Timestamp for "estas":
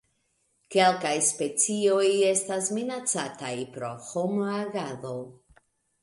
2.29-2.69